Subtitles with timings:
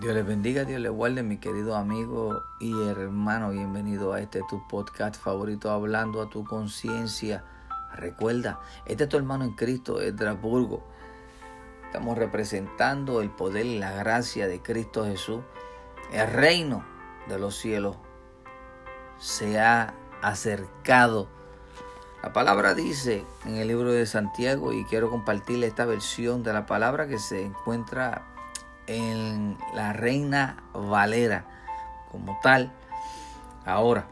[0.00, 3.50] Dios les bendiga, Dios les guarde, mi querido amigo y hermano.
[3.50, 7.44] Bienvenido a este tu podcast favorito, hablando a tu conciencia.
[7.92, 10.82] Recuerda, este es tu hermano en Cristo, Estrasburgo.
[11.84, 15.42] Estamos representando el poder y la gracia de Cristo Jesús.
[16.14, 16.82] El reino
[17.28, 17.98] de los cielos
[19.18, 19.92] se ha
[20.22, 21.28] acercado.
[22.22, 26.64] La palabra dice en el libro de Santiago, y quiero compartirle esta versión de la
[26.64, 28.30] palabra que se encuentra
[28.86, 31.44] en la Reina Valera
[32.10, 32.72] como tal.
[33.64, 34.08] Ahora,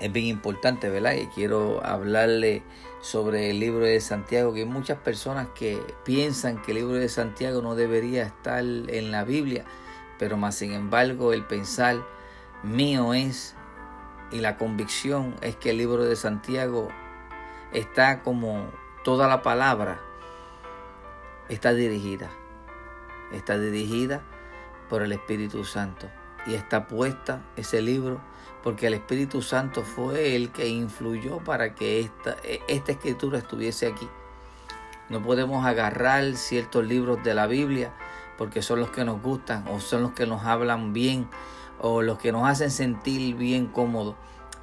[0.00, 1.14] es bien importante, ¿verdad?
[1.14, 2.62] Y quiero hablarle
[3.00, 7.08] sobre el libro de Santiago, que hay muchas personas que piensan que el libro de
[7.08, 9.64] Santiago no debería estar en la Biblia,
[10.18, 11.96] pero más sin embargo el pensar
[12.62, 13.54] mío es
[14.32, 16.88] y la convicción es que el libro de Santiago
[17.72, 18.70] está como
[19.04, 20.00] toda la palabra
[21.48, 22.30] está dirigida
[23.36, 24.22] está dirigida
[24.88, 26.08] por el Espíritu Santo
[26.46, 28.20] y está puesta ese libro
[28.62, 34.08] porque el Espíritu Santo fue el que influyó para que esta, esta escritura estuviese aquí.
[35.10, 37.92] No podemos agarrar ciertos libros de la Biblia
[38.38, 41.28] porque son los que nos gustan o son los que nos hablan bien
[41.78, 44.14] o los que nos hacen sentir bien cómodos.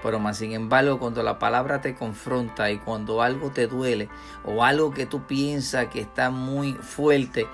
[0.01, 4.09] Pero más sin embargo, cuando la palabra te confronta y cuando algo te duele
[4.43, 7.45] o algo que tú piensas que está muy fuerte,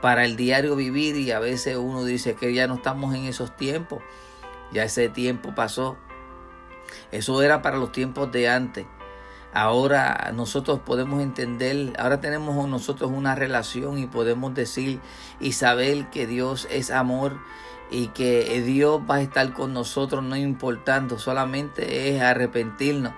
[0.00, 3.56] para el diario vivir y a veces uno dice que ya no estamos en esos
[3.56, 4.02] tiempos,
[4.72, 5.96] ya ese tiempo pasó.
[7.10, 8.86] Eso era para los tiempos de antes.
[9.52, 15.00] Ahora nosotros podemos entender, ahora tenemos nosotros una relación y podemos decir
[15.40, 17.38] y saber que Dios es amor
[17.90, 23.14] y que Dios va a estar con nosotros no importando, solamente es arrepentirnos.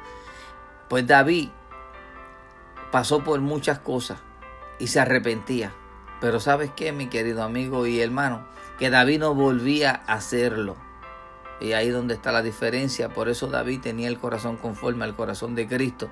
[0.88, 1.48] Pues David
[2.92, 4.18] pasó por muchas cosas
[4.78, 5.72] y se arrepentía.
[6.20, 8.44] Pero sabes qué, mi querido amigo y hermano,
[8.78, 10.76] que David no volvía a hacerlo.
[11.60, 13.08] Y ahí donde está la diferencia.
[13.08, 16.08] Por eso David tenía el corazón conforme al corazón de Cristo.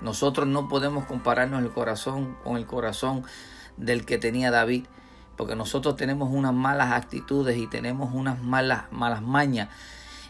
[0.00, 3.24] Nosotros no podemos compararnos el corazón con el corazón
[3.76, 4.86] del que tenía David.
[5.36, 9.68] Porque nosotros tenemos unas malas actitudes y tenemos unas malas, malas mañas.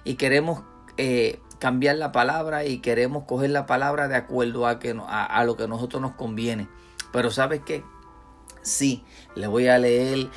[0.05, 0.63] Y queremos
[0.97, 5.45] eh, cambiar la palabra y queremos coger la palabra de acuerdo a, que, a, a
[5.45, 6.69] lo que a nosotros nos conviene.
[7.13, 7.83] Pero sabes qué?
[8.63, 9.05] Sí,
[9.35, 10.29] le voy a leer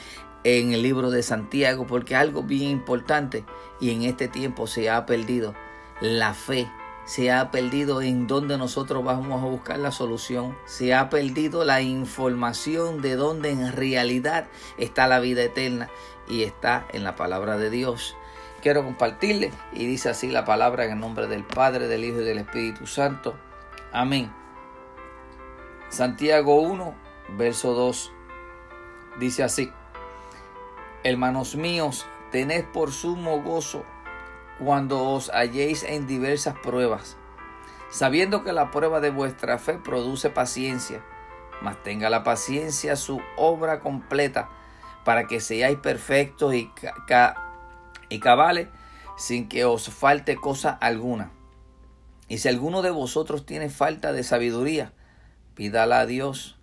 [0.43, 3.45] en el libro de Santiago porque algo bien importante
[3.79, 5.53] y en este tiempo se ha perdido
[6.01, 6.69] la fe.
[7.05, 10.57] Se ha perdido en donde nosotros vamos a buscar la solución.
[10.65, 14.47] Se ha perdido la información de donde en realidad
[14.77, 15.89] está la vida eterna
[16.29, 18.15] y está en la palabra de Dios.
[18.61, 22.23] Quiero compartirle y dice así la palabra en el nombre del Padre, del Hijo y
[22.23, 23.35] del Espíritu Santo.
[23.91, 24.31] Amén.
[25.89, 26.95] Santiago 1,
[27.29, 28.11] verso 2
[29.19, 29.71] Dice así,
[31.03, 33.85] hermanos míos, tened por sumo gozo
[34.57, 37.15] cuando os halléis en diversas pruebas,
[37.91, 41.03] sabiendo que la prueba de vuestra fe produce paciencia,
[41.61, 44.49] mas tenga la paciencia su obra completa,
[45.05, 46.71] para que seáis perfectos y,
[48.09, 48.67] y cabales,
[49.15, 51.29] sin que os falte cosa alguna.
[52.27, 54.91] Y si alguno de vosotros tiene falta de sabiduría,
[55.53, 56.57] pídala a Dios,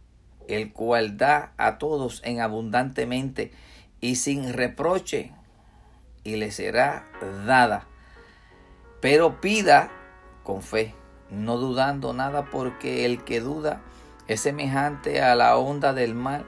[0.56, 3.52] el cual da a todos en abundantemente
[4.00, 5.32] y sin reproche,
[6.24, 7.06] y le será
[7.46, 7.86] dada.
[9.00, 9.90] Pero pida
[10.42, 10.94] con fe,
[11.30, 13.80] no dudando nada, porque el que duda
[14.26, 16.44] es semejante a la onda del mar,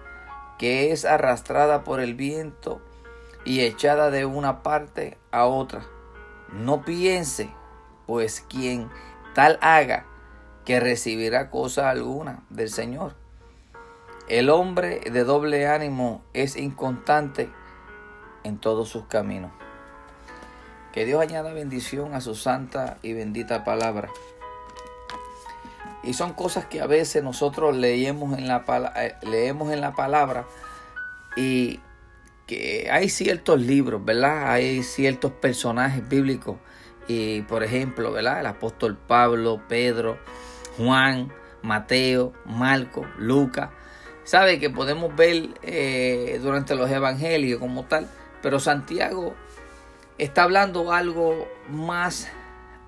[0.58, 2.80] que es arrastrada por el viento
[3.44, 5.84] y echada de una parte a otra.
[6.52, 7.50] No piense,
[8.06, 8.90] pues quien
[9.34, 10.06] tal haga,
[10.64, 13.21] que recibirá cosa alguna del Señor
[14.28, 17.50] el hombre de doble ánimo es inconstante
[18.44, 19.50] en todos sus caminos.
[20.92, 24.10] Que Dios añada bendición a su santa y bendita palabra.
[26.02, 28.64] Y son cosas que a veces nosotros leemos en la,
[28.96, 30.46] eh, leemos en la palabra
[31.36, 31.80] y
[32.46, 34.50] que hay ciertos libros, ¿verdad?
[34.52, 36.56] Hay ciertos personajes bíblicos.
[37.08, 38.40] Y por ejemplo, ¿verdad?
[38.40, 40.18] El apóstol Pablo, Pedro,
[40.76, 41.32] Juan,
[41.62, 43.70] Mateo, Marco, Lucas
[44.24, 48.08] sabe que podemos ver eh, durante los evangelios como tal,
[48.42, 49.34] pero Santiago
[50.18, 52.28] está hablando algo más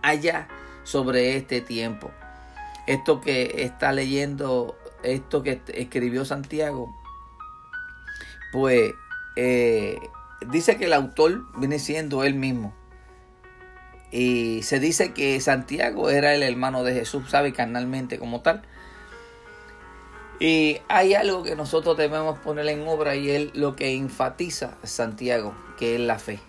[0.03, 0.49] allá
[0.85, 2.11] sobre este tiempo.
[2.87, 6.95] Esto que está leyendo, esto que escribió Santiago,
[8.53, 8.93] pues
[9.37, 9.99] eh,
[10.49, 12.75] dice que el autor viene siendo él mismo.
[14.11, 18.63] Y se dice que Santiago era el hermano de Jesús, sabe, carnalmente como tal.
[20.41, 25.55] Y hay algo que nosotros debemos poner en obra y es lo que enfatiza Santiago,
[25.77, 26.41] que es la fe.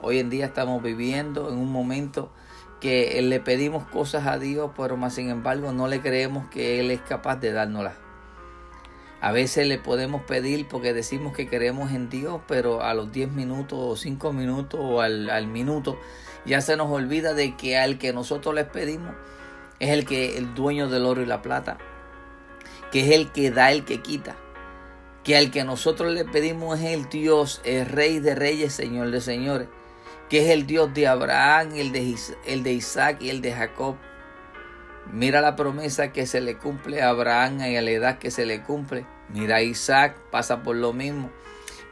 [0.00, 2.30] Hoy en día estamos viviendo en un momento
[2.80, 6.90] que le pedimos cosas a Dios, pero más sin embargo no le creemos que Él
[6.90, 7.94] es capaz de dárnoslas.
[9.20, 13.32] A veces le podemos pedir porque decimos que creemos en Dios, pero a los 10
[13.32, 15.98] minutos o 5 minutos o al, al, minuto
[16.44, 19.14] ya se nos olvida de que al que nosotros les pedimos
[19.80, 21.78] es el que el dueño del oro y la plata,
[22.94, 24.36] que es el que da, el que quita,
[25.24, 29.20] que al que nosotros le pedimos es el Dios, el Rey de Reyes, Señor de
[29.20, 29.66] Señores,
[30.30, 32.14] que es el Dios de Abraham, el de,
[32.46, 33.96] el de Isaac y el de Jacob.
[35.10, 38.46] Mira la promesa que se le cumple a Abraham y a la edad que se
[38.46, 39.04] le cumple.
[39.28, 41.32] Mira Isaac, pasa por lo mismo.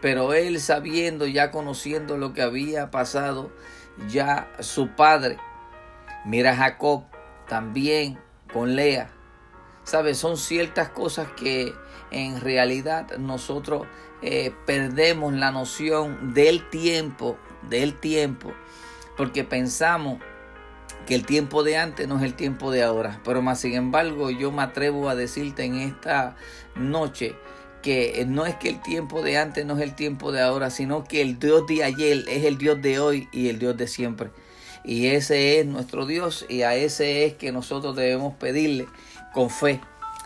[0.01, 3.51] Pero él sabiendo, ya conociendo lo que había pasado,
[4.09, 5.37] ya su padre.
[6.25, 7.07] Mira Jacob
[7.49, 8.21] también
[8.53, 9.11] con Lea.
[9.85, 10.19] ¿Sabes?
[10.19, 11.75] Son ciertas cosas que
[12.11, 13.87] en realidad nosotros
[14.23, 17.37] eh, perdemos la noción del tiempo,
[17.69, 18.53] del tiempo,
[19.17, 20.21] porque pensamos
[21.07, 23.21] que el tiempo de antes no es el tiempo de ahora.
[23.25, 26.37] Pero más sin embargo, yo me atrevo a decirte en esta
[26.77, 27.35] noche
[27.83, 31.03] que no es que el tiempo de antes no es el tiempo de ahora, sino
[31.05, 34.31] que el Dios de ayer es el Dios de hoy y el Dios de siempre.
[34.85, 38.87] Y ese es nuestro Dios y a ese es que nosotros debemos pedirle
[39.33, 39.81] con fe,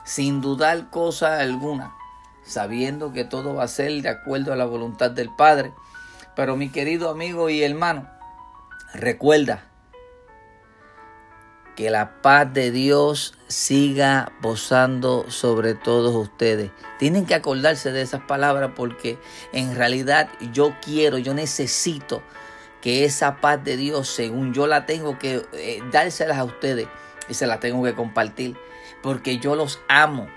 [0.04, 1.94] sin dudar cosa alguna,
[2.44, 5.72] sabiendo que todo va a ser de acuerdo a la voluntad del Padre.
[6.34, 8.08] Pero mi querido amigo y hermano,
[8.94, 9.64] recuerda,
[11.76, 16.70] que la paz de Dios siga posando sobre todos ustedes.
[16.98, 19.18] Tienen que acordarse de esas palabras porque
[19.52, 22.22] en realidad yo quiero, yo necesito
[22.80, 26.88] que esa paz de Dios, según yo la tengo que eh, dárselas a ustedes
[27.28, 28.56] y se las tengo que compartir
[29.02, 30.28] porque yo los amo.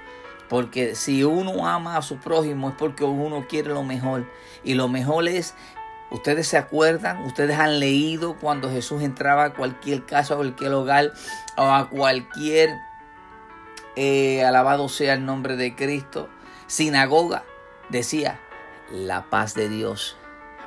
[0.47, 4.25] Porque si uno ama a su prójimo es porque uno quiere lo mejor.
[4.63, 5.53] Y lo mejor es
[6.11, 11.11] Ustedes se acuerdan, ustedes han leído cuando Jesús entraba a cualquier casa o cualquier hogar
[11.55, 12.71] o a cualquier,
[13.95, 16.27] eh, alabado sea el nombre de Cristo,
[16.65, 17.43] sinagoga,
[17.89, 18.39] decía,
[18.91, 20.17] la paz de Dios.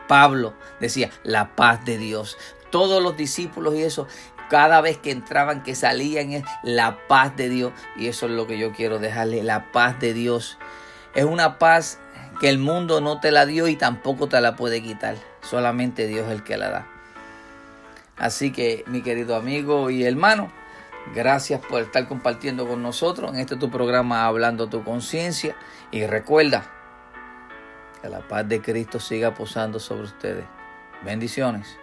[0.06, 2.38] Pablo decía, la paz de Dios.
[2.70, 4.06] Todos los discípulos y eso,
[4.52, 7.72] cada vez que entraban, que salían, es la paz de Dios.
[7.96, 10.58] Y eso es lo que yo quiero dejarle, la paz de Dios.
[11.14, 11.98] Es una paz
[12.38, 15.16] que el mundo no te la dio y tampoco te la puede quitar.
[15.40, 16.86] Solamente Dios es el que la da.
[18.18, 20.52] Así que mi querido amigo y hermano,
[21.14, 25.56] gracias por estar compartiendo con nosotros en este tu programa Hablando tu conciencia.
[25.90, 26.66] Y recuerda
[28.02, 30.44] que la paz de Cristo siga posando sobre ustedes.
[31.06, 31.81] Bendiciones.